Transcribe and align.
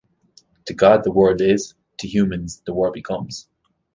To 0.65 0.73
God 0.73 1.03
the 1.03 1.11
world 1.11 1.41
is, 1.41 1.75
to 1.99 2.07
humans 2.07 2.63
the 2.65 2.73
world 2.73 2.93
becomes. 2.95 3.47